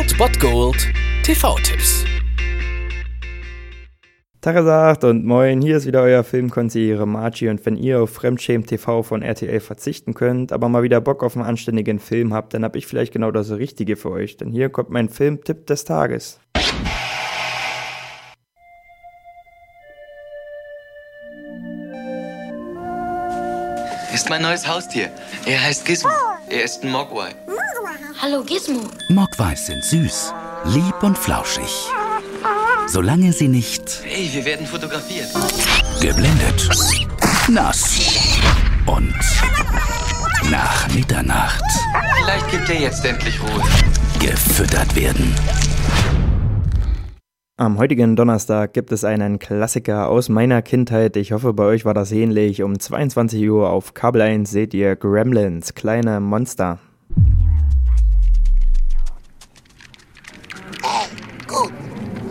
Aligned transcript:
Old 0.00 0.16
Bot 0.16 0.40
Gold 0.40 0.88
TV-Tipps. 1.24 2.06
Tagesagt 4.40 5.04
und 5.04 5.26
moin, 5.26 5.60
hier 5.60 5.76
ist 5.76 5.84
wieder 5.84 6.00
euer 6.00 6.24
Filmkonsigliere 6.24 7.06
Margie 7.06 7.50
und 7.50 7.66
wenn 7.66 7.76
ihr 7.76 8.00
auf 8.00 8.08
Fremdschämen 8.08 8.66
TV 8.66 9.02
von 9.02 9.20
RTL 9.20 9.60
verzichten 9.60 10.14
könnt, 10.14 10.52
aber 10.52 10.70
mal 10.70 10.82
wieder 10.82 11.02
Bock 11.02 11.22
auf 11.22 11.36
einen 11.36 11.44
anständigen 11.44 11.98
Film 11.98 12.32
habt, 12.32 12.54
dann 12.54 12.64
hab 12.64 12.76
ich 12.76 12.86
vielleicht 12.86 13.12
genau 13.12 13.30
das 13.30 13.50
Richtige 13.50 13.96
für 13.96 14.10
euch, 14.10 14.38
denn 14.38 14.50
hier 14.50 14.70
kommt 14.70 14.88
mein 14.88 15.10
Filmtipp 15.10 15.66
des 15.66 15.84
Tages. 15.84 16.40
Ist 24.14 24.30
mein 24.30 24.40
neues 24.40 24.66
Haustier. 24.66 25.10
Er 25.44 25.62
heißt 25.62 25.84
Gizmo. 25.84 26.08
Er 26.48 26.64
ist 26.64 26.82
ein 26.82 26.90
Mogwai. 26.90 27.34
Hallo 28.22 28.42
Gizmo. 28.44 28.80
Mogwais 29.08 29.66
sind 29.66 29.84
süß, 29.84 30.34
lieb 30.66 31.02
und 31.02 31.16
flauschig. 31.16 31.88
Solange 32.86 33.32
sie 33.32 33.48
nicht 33.48 34.02
Hey, 34.04 34.28
wir 34.32 34.44
werden 34.44 34.66
fotografiert. 34.66 35.28
geblendet, 36.00 36.68
nass 37.48 37.98
und 38.86 39.14
nach 40.50 40.92
Mitternacht 40.94 41.62
Vielleicht 42.16 42.50
gibt 42.50 42.68
er 42.70 42.80
jetzt 42.80 43.04
endlich 43.04 43.40
Ruhe. 43.40 43.62
gefüttert 44.20 44.94
werden. 44.96 45.34
Am 47.56 47.76
heutigen 47.78 48.16
Donnerstag 48.16 48.72
gibt 48.72 48.90
es 48.90 49.04
einen 49.04 49.38
Klassiker 49.38 50.08
aus 50.08 50.30
meiner 50.30 50.62
Kindheit. 50.62 51.16
Ich 51.16 51.32
hoffe, 51.32 51.52
bei 51.52 51.64
euch 51.64 51.84
war 51.84 51.92
das 51.92 52.10
ähnlich. 52.10 52.62
Um 52.62 52.78
22 52.78 53.48
Uhr 53.50 53.68
auf 53.68 53.92
Kabel 53.92 54.22
1 54.22 54.50
seht 54.50 54.72
ihr 54.72 54.96
Gremlins, 54.96 55.74
kleine 55.74 56.20
Monster. 56.20 56.78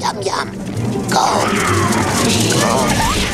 Yum, 0.00 0.22
yum. 0.22 0.48
Go. 1.10 3.27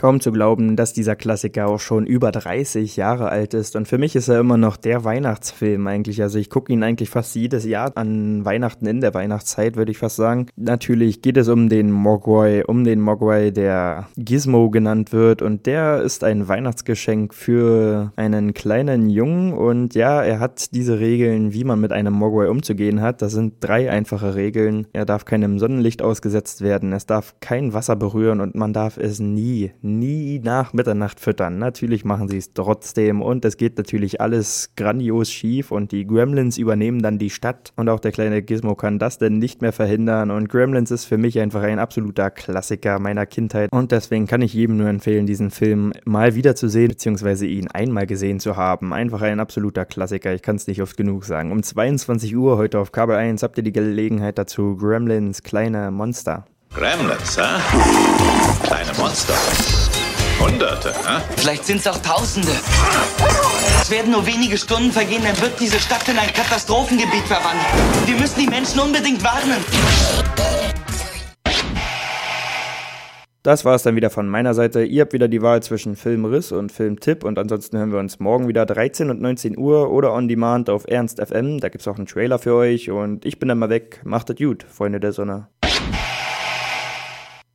Kaum 0.00 0.20
zu 0.20 0.32
glauben, 0.32 0.76
dass 0.76 0.94
dieser 0.94 1.14
Klassiker 1.14 1.66
auch 1.66 1.78
schon 1.78 2.06
über 2.06 2.32
30 2.32 2.96
Jahre 2.96 3.28
alt 3.28 3.52
ist. 3.52 3.76
Und 3.76 3.86
für 3.86 3.98
mich 3.98 4.16
ist 4.16 4.28
er 4.28 4.40
immer 4.40 4.56
noch 4.56 4.78
der 4.78 5.04
Weihnachtsfilm 5.04 5.86
eigentlich. 5.86 6.22
Also 6.22 6.38
ich 6.38 6.48
gucke 6.48 6.72
ihn 6.72 6.82
eigentlich 6.82 7.10
fast 7.10 7.34
jedes 7.34 7.66
Jahr 7.66 7.94
an 7.98 8.42
Weihnachten 8.46 8.86
in 8.86 9.02
der 9.02 9.12
Weihnachtszeit, 9.12 9.76
würde 9.76 9.92
ich 9.92 9.98
fast 9.98 10.16
sagen. 10.16 10.46
Natürlich 10.56 11.20
geht 11.20 11.36
es 11.36 11.48
um 11.48 11.68
den 11.68 11.92
Mogwai, 11.92 12.64
um 12.64 12.84
den 12.84 12.98
Mogwai, 12.98 13.50
der 13.50 14.08
Gizmo 14.16 14.70
genannt 14.70 15.12
wird. 15.12 15.42
Und 15.42 15.66
der 15.66 16.00
ist 16.00 16.24
ein 16.24 16.48
Weihnachtsgeschenk 16.48 17.34
für 17.34 18.14
einen 18.16 18.54
kleinen 18.54 19.10
Jungen. 19.10 19.52
Und 19.52 19.94
ja, 19.94 20.22
er 20.22 20.40
hat 20.40 20.72
diese 20.72 20.98
Regeln, 20.98 21.52
wie 21.52 21.64
man 21.64 21.78
mit 21.78 21.92
einem 21.92 22.14
Mogwai 22.14 22.48
umzugehen 22.48 23.02
hat. 23.02 23.20
Das 23.20 23.32
sind 23.32 23.56
drei 23.60 23.90
einfache 23.90 24.34
Regeln. 24.34 24.86
Er 24.94 25.04
darf 25.04 25.26
keinem 25.26 25.58
Sonnenlicht 25.58 26.00
ausgesetzt 26.00 26.62
werden. 26.62 26.94
Es 26.94 27.04
darf 27.04 27.34
kein 27.40 27.74
Wasser 27.74 27.96
berühren 27.96 28.40
und 28.40 28.54
man 28.54 28.72
darf 28.72 28.96
es 28.96 29.20
nie, 29.20 29.72
nie 29.82 29.89
nach 29.98 30.72
Mitternacht 30.72 31.20
füttern. 31.20 31.58
Natürlich 31.58 32.04
machen 32.04 32.28
sie 32.28 32.36
es 32.36 32.52
trotzdem 32.52 33.22
und 33.22 33.44
es 33.44 33.56
geht 33.56 33.78
natürlich 33.78 34.20
alles 34.20 34.70
grandios 34.76 35.30
schief 35.30 35.70
und 35.70 35.92
die 35.92 36.06
Gremlins 36.06 36.58
übernehmen 36.58 37.02
dann 37.02 37.18
die 37.18 37.30
Stadt 37.30 37.72
und 37.76 37.88
auch 37.88 38.00
der 38.00 38.12
kleine 38.12 38.42
Gizmo 38.42 38.74
kann 38.74 38.98
das 38.98 39.18
denn 39.18 39.38
nicht 39.38 39.62
mehr 39.62 39.72
verhindern 39.72 40.30
und 40.30 40.48
Gremlins 40.48 40.90
ist 40.90 41.04
für 41.04 41.18
mich 41.18 41.38
einfach 41.40 41.62
ein 41.62 41.78
absoluter 41.78 42.30
Klassiker 42.30 42.98
meiner 42.98 43.26
Kindheit 43.26 43.72
und 43.72 43.92
deswegen 43.92 44.26
kann 44.26 44.42
ich 44.42 44.54
jedem 44.54 44.76
nur 44.76 44.88
empfehlen, 44.88 45.26
diesen 45.26 45.50
Film 45.50 45.92
mal 46.04 46.34
wieder 46.34 46.54
zu 46.54 46.68
sehen, 46.68 46.88
beziehungsweise 46.88 47.46
ihn 47.46 47.68
einmal 47.68 48.06
gesehen 48.06 48.40
zu 48.40 48.56
haben. 48.56 48.92
Einfach 48.92 49.22
ein 49.22 49.40
absoluter 49.40 49.84
Klassiker, 49.84 50.34
ich 50.34 50.42
kann 50.42 50.56
es 50.56 50.66
nicht 50.66 50.82
oft 50.82 50.96
genug 50.96 51.24
sagen. 51.24 51.52
Um 51.52 51.62
22 51.62 52.36
Uhr 52.36 52.56
heute 52.56 52.78
auf 52.78 52.92
Kabel 52.92 53.16
1 53.16 53.42
habt 53.42 53.56
ihr 53.58 53.64
die 53.64 53.72
Gelegenheit 53.72 54.38
dazu, 54.38 54.76
Gremlins, 54.76 55.42
kleine 55.42 55.90
Monster. 55.90 56.44
Gremlins, 56.72 57.36
hä? 57.36 57.58
Kleine 58.62 58.92
Monster. 58.96 59.34
Hunderte, 60.38 60.90
hä? 60.90 61.20
Vielleicht 61.36 61.64
sind 61.64 61.80
es 61.80 61.86
auch 61.88 61.98
Tausende. 61.98 62.52
Es 63.82 63.90
werden 63.90 64.12
nur 64.12 64.24
wenige 64.24 64.56
Stunden 64.56 64.92
vergehen, 64.92 65.22
dann 65.24 65.38
wird 65.40 65.58
diese 65.58 65.80
Stadt 65.80 66.08
in 66.08 66.16
ein 66.16 66.32
Katastrophengebiet 66.32 67.24
verwandelt. 67.24 68.06
Wir 68.06 68.14
müssen 68.14 68.38
die 68.38 68.46
Menschen 68.46 68.78
unbedingt 68.78 69.22
warnen. 69.24 69.64
Das 73.42 73.64
war 73.64 73.74
es 73.74 73.82
dann 73.82 73.96
wieder 73.96 74.10
von 74.10 74.28
meiner 74.28 74.54
Seite. 74.54 74.84
Ihr 74.84 75.02
habt 75.02 75.12
wieder 75.12 75.26
die 75.26 75.42
Wahl 75.42 75.64
zwischen 75.64 75.96
Filmriss 75.96 76.52
und 76.52 76.70
Filmtipp 76.70 77.24
und 77.24 77.36
ansonsten 77.40 77.78
hören 77.78 77.90
wir 77.90 77.98
uns 77.98 78.20
morgen 78.20 78.46
wieder 78.46 78.64
13 78.64 79.10
und 79.10 79.20
19 79.20 79.58
Uhr 79.58 79.90
oder 79.90 80.12
on 80.12 80.28
demand 80.28 80.70
auf 80.70 80.84
Ernst 80.86 81.20
FM. 81.20 81.58
Da 81.58 81.68
gibt's 81.68 81.88
auch 81.88 81.96
einen 81.96 82.06
Trailer 82.06 82.38
für 82.38 82.54
euch 82.54 82.90
und 82.92 83.24
ich 83.24 83.40
bin 83.40 83.48
dann 83.48 83.58
mal 83.58 83.70
weg. 83.70 84.02
Macht 84.04 84.30
es 84.30 84.36
gut, 84.36 84.64
Freunde 84.70 85.00
der 85.00 85.12
Sonne. 85.12 85.48